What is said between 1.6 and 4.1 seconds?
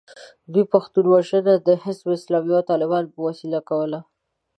د حزب اسلامي او طالبانو په وسیله کوله.